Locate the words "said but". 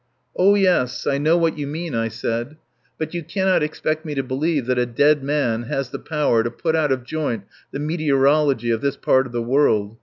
2.07-3.13